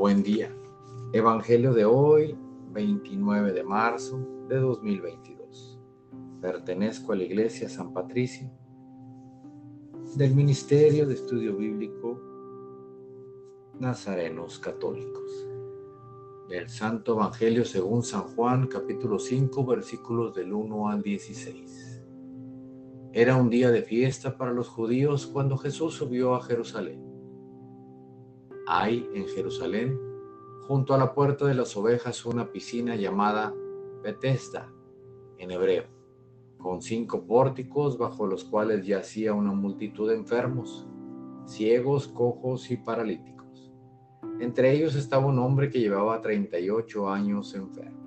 Buen 0.00 0.22
día. 0.22 0.50
Evangelio 1.12 1.74
de 1.74 1.84
hoy, 1.84 2.34
29 2.72 3.52
de 3.52 3.62
marzo 3.62 4.46
de 4.48 4.56
2022. 4.56 5.78
Pertenezco 6.40 7.12
a 7.12 7.16
la 7.16 7.24
Iglesia 7.24 7.68
San 7.68 7.92
Patricio 7.92 8.50
del 10.16 10.34
Ministerio 10.34 11.06
de 11.06 11.12
Estudio 11.12 11.54
Bíblico 11.54 12.18
Nazarenos 13.78 14.58
Católicos. 14.58 15.46
Del 16.48 16.70
Santo 16.70 17.12
Evangelio 17.12 17.66
según 17.66 18.02
San 18.02 18.22
Juan, 18.34 18.68
capítulo 18.68 19.18
5, 19.18 19.66
versículos 19.66 20.34
del 20.34 20.54
1 20.54 20.88
al 20.88 21.02
16. 21.02 22.02
Era 23.12 23.36
un 23.36 23.50
día 23.50 23.70
de 23.70 23.82
fiesta 23.82 24.38
para 24.38 24.54
los 24.54 24.66
judíos 24.66 25.26
cuando 25.26 25.58
Jesús 25.58 25.92
subió 25.92 26.34
a 26.34 26.40
Jerusalén 26.40 27.09
hay 28.72 29.10
en 29.14 29.26
Jerusalén, 29.26 29.98
junto 30.68 30.94
a 30.94 30.98
la 30.98 31.12
puerta 31.12 31.44
de 31.44 31.54
las 31.54 31.76
ovejas, 31.76 32.24
una 32.24 32.52
piscina 32.52 32.94
llamada 32.94 33.52
Bethesda, 34.00 34.72
en 35.38 35.50
hebreo, 35.50 35.86
con 36.56 36.80
cinco 36.80 37.26
pórticos 37.26 37.98
bajo 37.98 38.28
los 38.28 38.44
cuales 38.44 38.86
yacía 38.86 39.34
una 39.34 39.50
multitud 39.50 40.08
de 40.08 40.14
enfermos, 40.14 40.86
ciegos, 41.46 42.06
cojos 42.06 42.70
y 42.70 42.76
paralíticos. 42.76 43.72
Entre 44.38 44.70
ellos 44.72 44.94
estaba 44.94 45.26
un 45.26 45.40
hombre 45.40 45.68
que 45.68 45.80
llevaba 45.80 46.22
38 46.22 47.10
años 47.10 47.52
enfermo. 47.56 47.98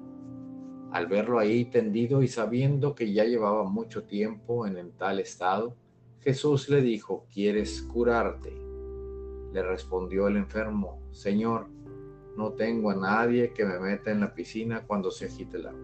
Al 0.94 1.08
verlo 1.08 1.40
ahí 1.40 1.66
tendido 1.66 2.24
y 2.24 2.30
sabiendo 2.30 2.96
que 2.96 3.12
ya 3.12 3.26
llevaba 3.26 3.66
mucho 3.66 4.06
tiempo 4.06 4.66
en 4.66 4.94
tal 4.94 5.20
estado, 5.20 5.76
Jesús 6.22 6.70
le 6.70 6.80
dijo, 6.80 7.26
¿quieres 7.34 7.82
curarte? 7.82 8.63
Le 9.54 9.62
respondió 9.62 10.28
el 10.28 10.38
enfermo, 10.38 11.00
Señor, 11.12 11.68
no 12.36 12.54
tengo 12.54 12.90
a 12.90 12.96
nadie 12.96 13.54
que 13.54 13.64
me 13.64 13.80
meta 13.80 14.10
en 14.10 14.22
la 14.22 14.34
piscina 14.34 14.82
cuando 14.88 15.12
se 15.12 15.26
agite 15.26 15.58
el 15.58 15.68
agua. 15.68 15.80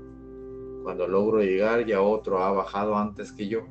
Cuando 0.82 1.08
logro 1.08 1.44
llegar 1.44 1.86
ya 1.86 2.02
otro 2.02 2.40
ha 2.40 2.52
bajado 2.52 2.98
antes 2.98 3.32
que 3.32 3.48
yo. 3.48 3.68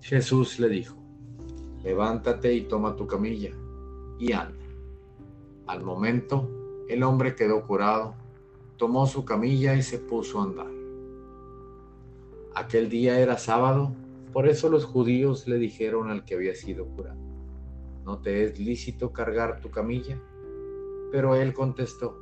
Jesús 0.00 0.58
le 0.58 0.68
dijo, 0.68 0.96
levántate 1.84 2.52
y 2.52 2.62
toma 2.62 2.96
tu 2.96 3.06
camilla 3.06 3.52
y 4.18 4.32
anda. 4.32 4.64
Al 5.68 5.84
momento, 5.84 6.50
el 6.88 7.04
hombre 7.04 7.36
quedó 7.36 7.64
curado, 7.64 8.16
tomó 8.76 9.06
su 9.06 9.24
camilla 9.24 9.76
y 9.76 9.82
se 9.82 10.00
puso 10.00 10.40
a 10.40 10.44
andar. 10.44 10.70
Aquel 12.56 12.88
día 12.88 13.20
era 13.20 13.38
sábado, 13.38 13.92
por 14.32 14.48
eso 14.48 14.68
los 14.68 14.84
judíos 14.84 15.46
le 15.46 15.58
dijeron 15.58 16.10
al 16.10 16.24
que 16.24 16.34
había 16.34 16.56
sido 16.56 16.86
curado 16.86 17.29
¿no 18.10 18.18
te 18.18 18.42
es 18.42 18.58
lícito 18.58 19.12
cargar 19.12 19.60
tu 19.60 19.70
camilla? 19.70 20.20
Pero 21.12 21.36
él 21.36 21.54
contestó, 21.54 22.18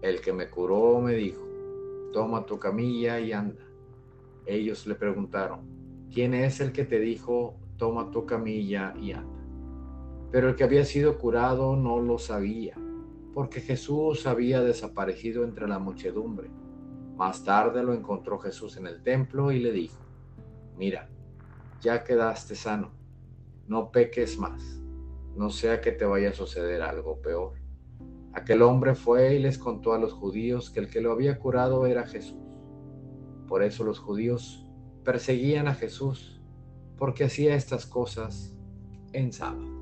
el 0.00 0.20
que 0.20 0.32
me 0.32 0.48
curó 0.48 1.00
me 1.00 1.14
dijo, 1.14 1.44
toma 2.12 2.46
tu 2.46 2.60
camilla 2.60 3.18
y 3.18 3.32
anda. 3.32 3.64
Ellos 4.46 4.86
le 4.86 4.94
preguntaron, 4.94 6.06
¿quién 6.14 6.34
es 6.34 6.60
el 6.60 6.70
que 6.70 6.84
te 6.84 7.00
dijo, 7.00 7.56
toma 7.76 8.12
tu 8.12 8.26
camilla 8.26 8.94
y 8.96 9.10
anda? 9.10 9.42
Pero 10.30 10.50
el 10.50 10.54
que 10.54 10.62
había 10.62 10.84
sido 10.84 11.18
curado 11.18 11.74
no 11.74 11.98
lo 11.98 12.18
sabía, 12.18 12.76
porque 13.34 13.60
Jesús 13.60 14.24
había 14.24 14.60
desaparecido 14.60 15.42
entre 15.42 15.66
la 15.66 15.80
muchedumbre. 15.80 16.48
Más 17.16 17.42
tarde 17.42 17.82
lo 17.82 17.92
encontró 17.92 18.38
Jesús 18.38 18.76
en 18.76 18.86
el 18.86 19.02
templo 19.02 19.50
y 19.50 19.58
le 19.58 19.72
dijo, 19.72 19.98
mira, 20.76 21.08
ya 21.80 22.04
quedaste 22.04 22.54
sano, 22.54 22.92
no 23.66 23.90
peques 23.90 24.38
más 24.38 24.78
no 25.38 25.50
sea 25.50 25.80
que 25.80 25.92
te 25.92 26.04
vaya 26.04 26.30
a 26.30 26.34
suceder 26.34 26.82
algo 26.82 27.22
peor. 27.22 27.52
Aquel 28.32 28.60
hombre 28.60 28.96
fue 28.96 29.36
y 29.36 29.38
les 29.38 29.56
contó 29.56 29.92
a 29.92 29.98
los 29.98 30.12
judíos 30.12 30.68
que 30.68 30.80
el 30.80 30.90
que 30.90 31.00
lo 31.00 31.12
había 31.12 31.38
curado 31.38 31.86
era 31.86 32.08
Jesús. 32.08 32.42
Por 33.46 33.62
eso 33.62 33.84
los 33.84 34.00
judíos 34.00 34.66
perseguían 35.04 35.68
a 35.68 35.74
Jesús, 35.74 36.42
porque 36.96 37.22
hacía 37.22 37.54
estas 37.54 37.86
cosas 37.86 38.52
en 39.12 39.32
sábado. 39.32 39.78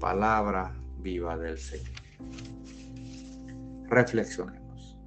Palabra 0.00 0.76
viva 0.98 1.38
del 1.38 1.56
Señor. 1.56 1.94
Reflexionemos. 3.88 4.98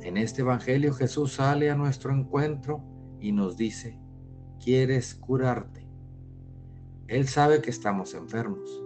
En 0.00 0.16
este 0.16 0.42
Evangelio 0.42 0.94
Jesús 0.94 1.32
sale 1.32 1.72
a 1.72 1.74
nuestro 1.74 2.14
encuentro 2.14 2.84
y 3.20 3.32
nos 3.32 3.56
dice, 3.56 3.98
¿quieres 4.62 5.16
curarte? 5.16 5.81
Él 7.12 7.28
sabe 7.28 7.60
que 7.60 7.68
estamos 7.68 8.14
enfermos, 8.14 8.82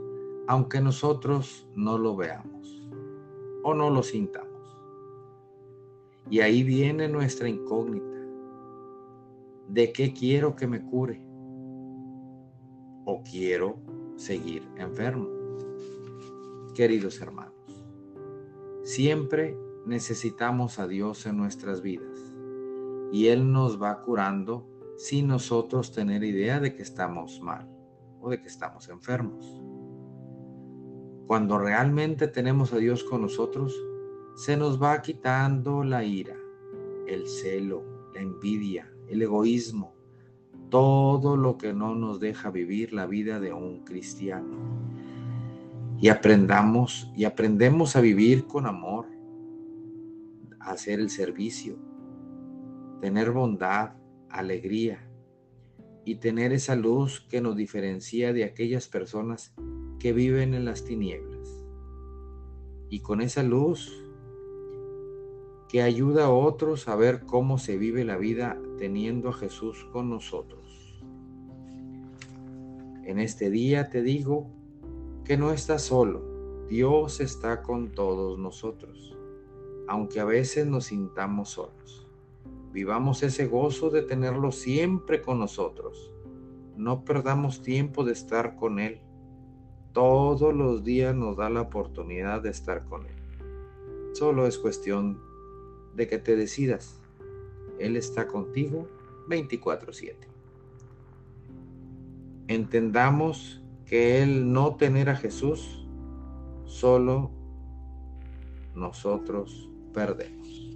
aunque 0.49 0.81
nosotros 0.81 1.65
no 1.77 1.97
lo 1.97 2.17
veamos 2.17 2.83
o 3.63 3.73
no 3.73 3.89
lo 3.89 4.03
sintamos. 4.03 4.51
Y 6.29 6.41
ahí 6.41 6.65
viene 6.65 7.07
nuestra 7.07 7.49
incógnita. 7.49 8.19
¿De 9.69 9.93
qué 9.93 10.13
quiero 10.13 10.57
que 10.57 10.67
me 10.67 10.83
cure? 10.83 11.23
¿O 13.05 13.23
quiero 13.23 13.77
seguir 14.17 14.69
enfermo? 14.77 15.29
Queridos 16.75 17.21
hermanos, 17.21 17.55
siempre 18.83 19.57
necesitamos 19.87 20.81
a 20.81 20.89
Dios 20.89 21.27
en 21.27 21.37
nuestras 21.37 21.81
vidas 21.81 22.35
y 23.13 23.29
Él 23.29 23.53
nos 23.53 23.81
va 23.81 24.03
curando 24.03 24.67
sin 24.97 25.29
nosotros 25.29 25.93
tener 25.93 26.25
idea 26.25 26.59
de 26.59 26.75
que 26.75 26.83
estamos 26.83 27.41
mal 27.41 27.76
de 28.31 28.41
que 28.41 28.49
estamos 28.49 28.89
enfermos. 28.89 29.63
Cuando 31.27 31.59
realmente 31.59 32.29
tenemos 32.29 32.73
a 32.73 32.77
Dios 32.77 33.03
con 33.05 33.23
nosotros, 33.23 33.75
se 34.37 34.57
nos 34.57 34.81
va 34.81 35.03
quitando 35.03 35.83
la 35.83 36.05
ira, 36.05 36.37
el 37.07 37.27
celo, 37.27 38.11
la 38.15 38.21
envidia, 38.21 38.93
el 39.09 39.23
egoísmo, 39.23 39.95
todo 40.71 41.37
lo 41.37 41.59
que 41.59 41.73
no 41.73 41.95
nos 41.95 42.21
deja 42.21 42.51
vivir 42.51 42.93
la 42.93 43.07
vida 43.07 43.41
de 43.41 43.53
un 43.53 43.85
cristiano. 43.85 44.57
Y 45.99 46.09
aprendamos 46.09 47.11
y 47.17 47.25
aprendemos 47.25 47.97
a 47.97 48.01
vivir 48.01 48.47
con 48.47 48.67
amor, 48.67 49.07
a 50.61 50.73
hacer 50.73 51.01
el 51.01 51.11
servicio, 51.11 51.77
tener 53.01 53.31
bondad, 53.31 53.95
alegría, 54.29 55.09
y 56.07 56.15
tener 56.15 56.53
esa 56.53 56.77
luz 56.77 57.21
que 57.29 57.41
nos 57.41 57.57
diferencia 57.57 58.33
de 58.33 58.45
aquellas 58.45 58.87
personas 58.87 59.53
que 59.99 60.13
viven 60.13 60.55
en 60.55 60.65
las 60.65 60.85
tinieblas. 60.85 61.67
Y 62.89 63.01
con 63.01 63.21
esa 63.21 63.43
luz 63.43 63.93
que 65.69 65.83
ayuda 65.83 66.27
a 66.27 66.31
otros 66.31 66.87
a 66.87 66.95
ver 66.95 67.27
cómo 67.27 67.59
se 67.59 67.77
vive 67.77 68.05
la 68.05 68.17
vida 68.17 68.57
teniendo 68.79 69.31
a 69.31 69.33
Jesús 69.33 69.85
con 69.93 70.09
nosotros. 70.09 71.03
En 73.05 73.19
este 73.19 73.51
día 73.51 73.91
te 73.91 74.01
digo 74.01 74.47
que 75.25 75.37
no 75.37 75.51
estás 75.51 75.83
solo, 75.83 76.67
Dios 76.69 77.19
está 77.19 77.65
con 77.65 77.91
todos 77.91 78.39
nosotros, 78.39 79.19
aunque 79.89 80.21
a 80.21 80.25
veces 80.25 80.69
nos 80.69 80.85
sintamos 80.85 81.49
solos. 81.49 82.06
Vivamos 82.73 83.23
ese 83.23 83.47
gozo 83.47 83.91
de 83.91 84.03
tenerlo 84.03 84.53
siempre 84.53 85.23
con 85.23 85.39
nosotros. 85.39 86.13
No 86.77 87.05
perdamos 87.05 87.63
tiempo 87.63 88.05
de 88.05 88.13
estar 88.13 88.57
con 88.57 88.79
Él. 88.79 89.01
Todos 89.93 90.55
los 90.55 90.85
días 90.85 91.15
nos 91.15 91.37
da 91.37 91.49
la 91.49 91.63
oportunidad 91.63 92.43
de 92.43 92.51
estar 92.51 92.85
con 92.85 93.07
Él. 93.07 93.17
Solo 94.13 94.47
es 94.47 94.59
cuestión 94.59 95.21
de 95.95 96.07
que 96.07 96.19
te 96.19 96.37
decidas. 96.37 97.01
Él 97.79 97.97
está 97.97 98.27
contigo 98.27 98.87
24/7. 99.29 100.29
Entendamos 102.49 103.63
que 103.87 104.23
el 104.23 104.53
no 104.53 104.77
tener 104.77 105.09
a 105.09 105.17
Jesús, 105.17 105.87
solo 106.65 107.31
nosotros 108.75 109.71
perdemos. 109.93 110.76